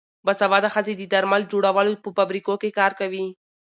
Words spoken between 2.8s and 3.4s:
کوي.